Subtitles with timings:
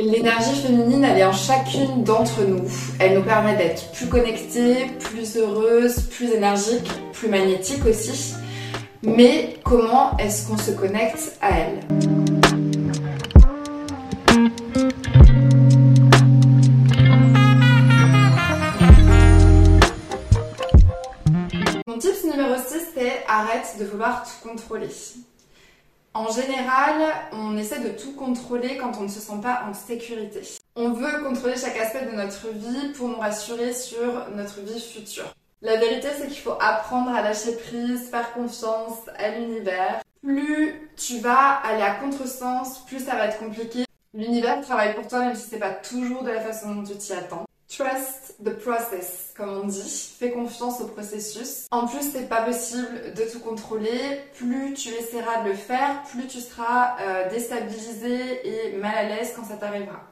[0.00, 2.68] L'énergie féminine, elle est en chacune d'entre nous.
[2.98, 8.34] Elle nous permet d'être plus connectées, plus heureuses, plus énergiques, plus magnétiques aussi.
[9.04, 11.78] Mais comment est-ce qu'on se connecte à elle?
[21.86, 24.88] Mon tips numéro 6, c'est arrête de vouloir tout contrôler.
[26.16, 26.94] En général,
[27.32, 30.42] on essaie de tout contrôler quand on ne se sent pas en sécurité.
[30.76, 35.34] On veut contrôler chaque aspect de notre vie pour nous rassurer sur notre vie future.
[35.60, 40.02] La vérité, c'est qu'il faut apprendre à lâcher prise, faire confiance à l'univers.
[40.22, 43.84] Plus tu vas aller à contresens, plus ça va être compliqué.
[44.12, 47.12] L'univers travaille pour toi même si c'est pas toujours de la façon dont tu t'y
[47.12, 47.44] attends.
[47.76, 50.14] Trust the process, comme on dit.
[50.18, 51.66] Fais confiance au processus.
[51.72, 54.20] En plus, c'est pas possible de tout contrôler.
[54.36, 59.32] Plus tu essaieras de le faire, plus tu seras euh, déstabilisé et mal à l'aise
[59.34, 60.02] quand ça t'arrivera.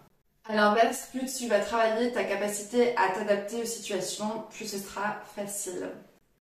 [0.49, 5.21] À l'inverse, plus tu vas travailler ta capacité à t'adapter aux situations, plus ce sera
[5.37, 5.89] facile.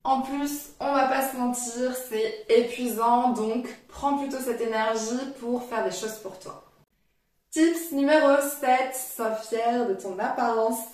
[0.03, 5.64] En plus, on va pas se mentir, c'est épuisant, donc prends plutôt cette énergie pour
[5.69, 6.70] faire des choses pour toi.
[7.52, 10.85] Tips numéro 7, sois fier de ton apparence.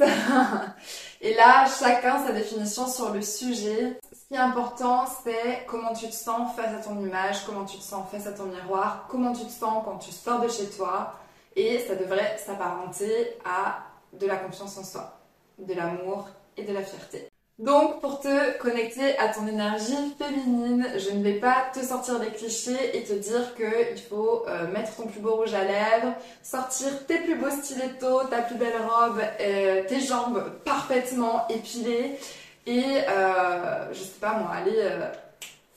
[1.21, 3.99] Et là, chacun sa définition sur le sujet.
[4.11, 7.77] Ce qui est important, c'est comment tu te sens face à ton image, comment tu
[7.77, 10.67] te sens face à ton miroir, comment tu te sens quand tu sors de chez
[10.71, 11.13] toi.
[11.55, 13.83] Et ça devrait s'apparenter à
[14.13, 15.19] de la confiance en soi,
[15.59, 16.27] de l'amour
[16.57, 17.29] et de la fierté.
[17.59, 22.27] Donc, pour te connecter à ton énergie féminine, je ne vais pas te sortir des
[22.27, 27.07] clichés et te dire qu'il faut euh, mettre ton plus beau rouge à lèvres, sortir
[27.07, 32.19] tes plus beaux stilettos, ta plus belle robe, euh, tes jambes parfaitement épilées
[32.67, 34.89] et, euh, je sais pas moi, aller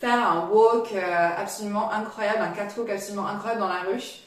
[0.01, 0.93] faire un walk
[1.39, 4.21] absolument incroyable, un catwalk absolument incroyable dans la rue.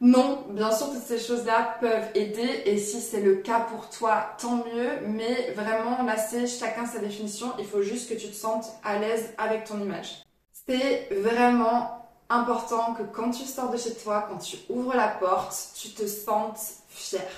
[0.00, 4.34] Non, bien sûr, toutes ces choses-là peuvent aider et si c'est le cas pour toi,
[4.38, 5.00] tant mieux.
[5.06, 7.52] Mais vraiment, là, c'est chacun sa définition.
[7.58, 10.24] Il faut juste que tu te sentes à l'aise avec ton image.
[10.66, 15.54] C'est vraiment important que quand tu sors de chez toi, quand tu ouvres la porte,
[15.74, 17.28] tu te sentes fier.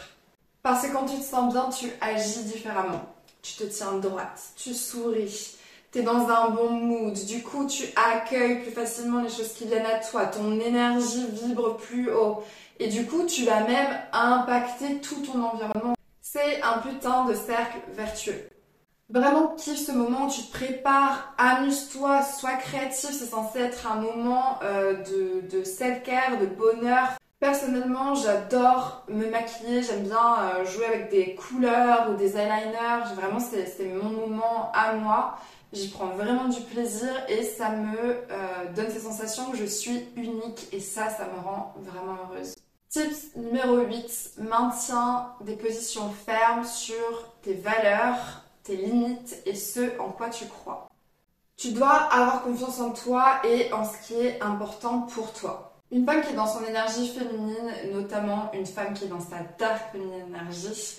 [0.62, 3.02] Parce que quand tu te sens bien, tu agis différemment.
[3.42, 5.56] Tu te tiens droite, tu souris,
[5.92, 9.66] tu es dans un bon mood, du coup tu accueilles plus facilement les choses qui
[9.66, 12.42] viennent à toi, ton énergie vibre plus haut
[12.78, 15.94] et du coup tu vas même impacter tout ton environnement.
[16.22, 18.48] C'est un putain de cercle vertueux.
[19.10, 24.58] Vraiment kiffe ce moment tu te prépares, amuse-toi, sois créatif, c'est censé être un moment
[24.62, 27.08] euh, de, de self-care, de bonheur.
[27.38, 33.14] Personnellement, j'adore me maquiller, j'aime bien euh, jouer avec des couleurs ou des eyeliners.
[33.16, 35.36] Vraiment, c'est mon moment à moi.
[35.72, 40.06] J'y prends vraiment du plaisir et ça me euh, donne cette sensation que je suis
[40.16, 42.54] unique et ça, ça me rend vraiment heureuse.
[42.90, 50.10] Tips numéro 8, maintiens des positions fermes sur tes valeurs, tes limites et ce en
[50.10, 50.88] quoi tu crois.
[51.56, 55.80] Tu dois avoir confiance en toi et en ce qui est important pour toi.
[55.90, 59.38] Une femme qui est dans son énergie féminine, notamment une femme qui est dans sa
[59.58, 60.96] dark féminine énergie,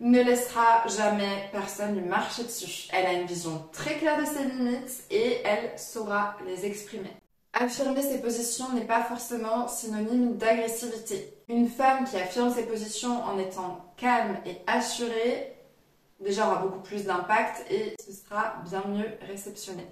[0.00, 2.88] ne laissera jamais personne lui marcher dessus.
[2.92, 7.10] Elle a une vision très claire de ses limites et elle saura les exprimer.
[7.52, 11.34] Affirmer ses positions n'est pas forcément synonyme d'agressivité.
[11.48, 15.52] Une femme qui affirme ses positions en étant calme et assurée,
[16.20, 19.86] déjà aura beaucoup plus d'impact et ce sera bien mieux réceptionné.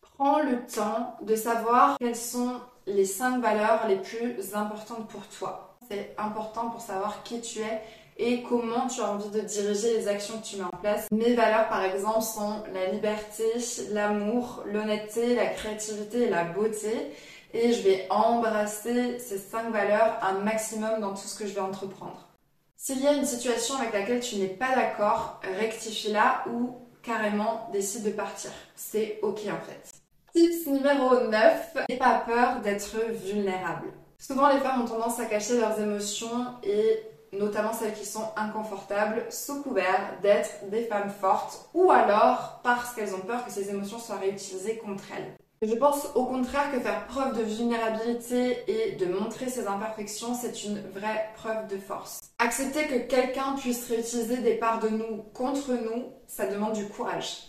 [0.00, 5.69] Prends le temps de savoir quelles sont les cinq valeurs les plus importantes pour toi.
[5.90, 7.80] C'est important pour savoir qui tu es
[8.16, 11.08] et comment tu as envie de diriger les actions que tu mets en place.
[11.10, 13.44] Mes valeurs, par exemple, sont la liberté,
[13.90, 16.92] l'amour, l'honnêteté, la créativité et la beauté.
[17.54, 21.60] Et je vais embrasser ces cinq valeurs un maximum dans tout ce que je vais
[21.60, 22.28] entreprendre.
[22.76, 28.04] S'il y a une situation avec laquelle tu n'es pas d'accord, rectifie-la ou carrément décide
[28.04, 28.52] de partir.
[28.76, 29.90] C'est ok en fait.
[30.34, 33.88] Tips numéro 9, n'aie pas peur d'être vulnérable.
[34.20, 37.00] Souvent les femmes ont tendance à cacher leurs émotions et
[37.32, 43.14] notamment celles qui sont inconfortables, sous couvert d'être des femmes fortes, ou alors parce qu'elles
[43.14, 45.32] ont peur que ces émotions soient réutilisées contre elles.
[45.62, 50.64] Je pense au contraire que faire preuve de vulnérabilité et de montrer ses imperfections, c'est
[50.64, 52.20] une vraie preuve de force.
[52.38, 57.44] Accepter que quelqu'un puisse réutiliser des parts de nous contre nous, ça demande du courage.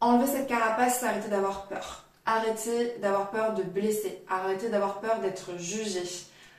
[0.00, 2.04] Enlever cette carapace, c'est arrêter d'avoir peur.
[2.26, 4.22] Arrêter d'avoir peur de blesser.
[4.28, 6.02] Arrêter d'avoir peur d'être jugé.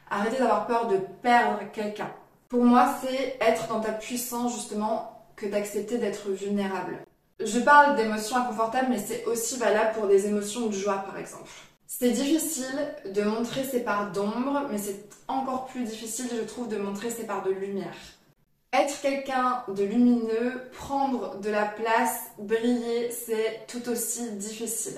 [0.10, 2.12] Arrêter d'avoir peur de perdre quelqu'un.
[2.50, 7.00] Pour moi, c'est être dans ta puissance justement que d'accepter d'être vulnérable.
[7.40, 11.50] Je parle d'émotions inconfortables, mais c'est aussi valable pour des émotions de joie, par exemple.
[11.88, 16.78] C'est difficile de montrer ses parts d'ombre, mais c'est encore plus difficile, je trouve, de
[16.78, 17.96] montrer ses parts de lumière.
[18.74, 24.98] Être quelqu'un de lumineux, prendre de la place, briller, c'est tout aussi difficile.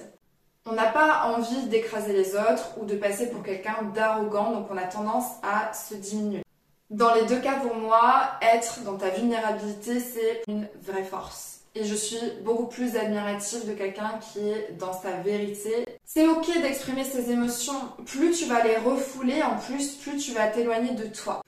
[0.65, 4.77] On n'a pas envie d'écraser les autres ou de passer pour quelqu'un d'arrogant, donc on
[4.77, 6.41] a tendance à se diminuer.
[6.89, 11.59] Dans les deux cas, pour moi, être dans ta vulnérabilité, c'est une vraie force.
[11.75, 15.85] Et je suis beaucoup plus admirative de quelqu'un qui est dans sa vérité.
[16.05, 17.89] C'est ok d'exprimer ses émotions.
[18.05, 21.41] Plus tu vas les refouler, en plus, plus tu vas t'éloigner de toi.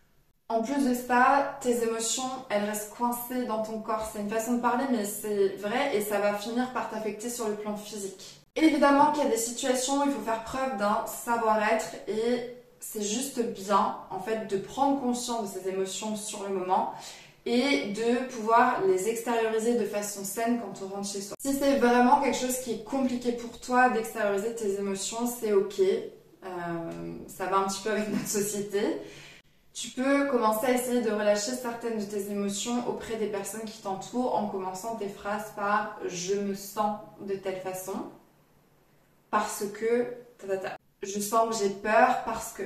[0.49, 4.09] En plus de ça, tes émotions, elles restent coincées dans ton corps.
[4.11, 7.47] C'est une façon de parler, mais c'est vrai et ça va finir par t'affecter sur
[7.47, 8.44] le plan physique.
[8.55, 13.01] Évidemment qu'il y a des situations où il faut faire preuve d'un savoir-être et c'est
[13.01, 16.93] juste bien en fait de prendre conscience de ces émotions sur le moment
[17.45, 21.35] et de pouvoir les extérioriser de façon saine quand on rentre chez soi.
[21.39, 25.79] Si c'est vraiment quelque chose qui est compliqué pour toi d'extérioriser tes émotions, c'est ok.
[25.79, 26.47] Euh,
[27.27, 28.81] ça va un petit peu avec notre société.
[29.73, 33.81] Tu peux commencer à essayer de relâcher certaines de tes émotions auprès des personnes qui
[33.81, 37.93] t'entourent en commençant tes phrases par je me sens de telle façon
[39.29, 40.07] parce que
[41.03, 42.63] je sens que j'ai peur parce que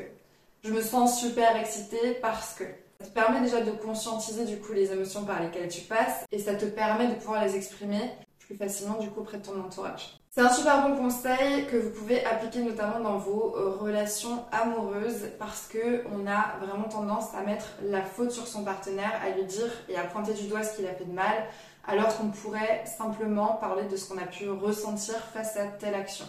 [0.63, 2.65] je me sens super excitée parce que
[2.99, 6.39] ça te permet déjà de conscientiser du coup les émotions par lesquelles tu passes et
[6.39, 10.19] ça te permet de pouvoir les exprimer plus facilement du coup auprès de ton entourage.
[10.31, 15.31] C'est un super bon conseil que vous pouvez appliquer notamment dans vos euh, relations amoureuses
[15.39, 19.45] parce que on a vraiment tendance à mettre la faute sur son partenaire, à lui
[19.45, 21.47] dire et à pointer du doigt ce qu'il a fait de mal,
[21.87, 26.25] alors qu'on pourrait simplement parler de ce qu'on a pu ressentir face à telle action.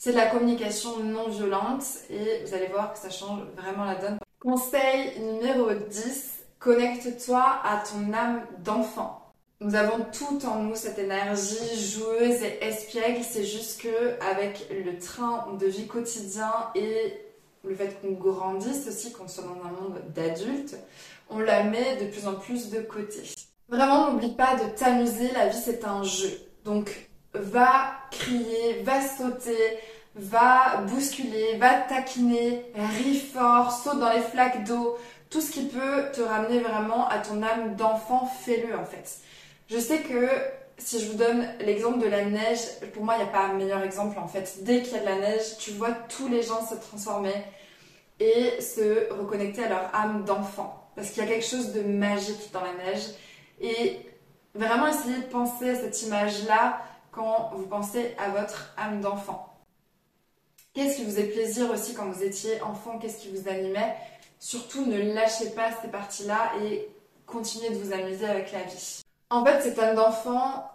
[0.00, 3.96] C'est de la communication non violente et vous allez voir que ça change vraiment la
[3.96, 4.16] donne.
[4.38, 9.32] Conseil numéro 10, connecte-toi à ton âme d'enfant.
[9.60, 15.00] Nous avons tout en nous cette énergie joueuse et espiègle, c'est juste que avec le
[15.00, 17.14] train de vie quotidien et
[17.64, 20.76] le fait qu'on grandisse aussi, qu'on soit dans un monde d'adultes,
[21.28, 23.24] on la met de plus en plus de côté.
[23.68, 26.30] Vraiment, n'oublie pas de t'amuser, la vie c'est un jeu.
[26.64, 27.07] Donc,
[27.40, 29.78] va crier, va sauter,
[30.14, 32.64] va bousculer, va taquiner,
[32.98, 34.98] ris fort, saute dans les flaques d'eau,
[35.30, 39.18] tout ce qui peut te ramener vraiment à ton âme d'enfant, fais-le en fait.
[39.68, 40.28] Je sais que
[40.78, 42.60] si je vous donne l'exemple de la neige,
[42.94, 44.58] pour moi, il n'y a pas un meilleur exemple en fait.
[44.62, 47.34] Dès qu'il y a de la neige, tu vois tous les gens se transformer
[48.20, 50.88] et se reconnecter à leur âme d'enfant.
[50.96, 53.02] Parce qu'il y a quelque chose de magique dans la neige.
[53.60, 53.98] Et
[54.54, 59.54] vraiment essayer de penser à cette image-là quand vous pensez à votre âme d'enfant.
[60.74, 62.98] Qu'est-ce qui vous fait plaisir aussi quand vous étiez enfant?
[62.98, 63.96] Qu'est-ce qui vous animait?
[64.38, 66.88] Surtout ne lâchez pas ces parties-là et
[67.26, 69.02] continuez de vous amuser avec la vie.
[69.30, 70.70] En fait, cette âme d'enfant,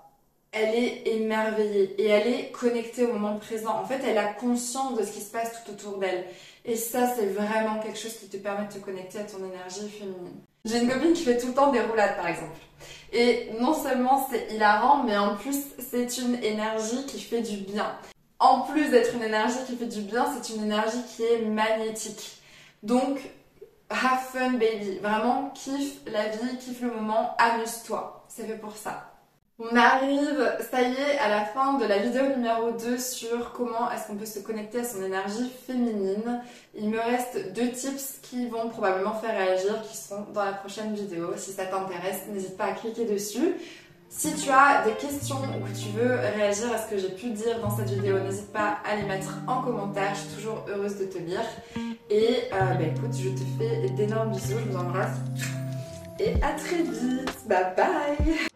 [0.52, 3.80] elle est émerveillée et elle est connectée au moment présent.
[3.80, 6.26] En fait, elle a conscience de ce qui se passe tout autour d'elle.
[6.66, 9.90] Et ça, c'est vraiment quelque chose qui te permet de te connecter à ton énergie
[9.90, 10.42] féminine.
[10.66, 12.58] J'ai une copine qui fait tout le temps des roulades, par exemple.
[13.12, 17.98] Et non seulement c'est hilarant, mais en plus, c'est une énergie qui fait du bien.
[18.40, 22.42] En plus d'être une énergie qui fait du bien, c'est une énergie qui est magnétique.
[22.82, 23.20] Donc,
[23.90, 25.00] have fun, baby.
[25.00, 28.26] Vraiment, kiffe la vie, kiffe le moment, amuse-toi.
[28.30, 29.12] C'est fait pour ça.
[29.60, 33.92] On arrive, ça y est, à la fin de la vidéo numéro 2 sur comment
[33.92, 36.42] est-ce qu'on peut se connecter à son énergie féminine.
[36.74, 40.96] Il me reste deux tips qui vont probablement faire réagir, qui seront dans la prochaine
[40.96, 41.34] vidéo.
[41.38, 43.54] Si ça t'intéresse, n'hésite pas à cliquer dessus.
[44.10, 47.30] Si tu as des questions ou que tu veux réagir à ce que j'ai pu
[47.30, 50.16] dire dans cette vidéo, n'hésite pas à les mettre en commentaire.
[50.16, 51.46] Je suis toujours heureuse de te lire.
[52.10, 55.18] Et euh, bah, écoute, je te fais d'énormes bisous, je vous embrasse.
[56.20, 57.48] Et à très vite.
[57.48, 58.48] Bye bye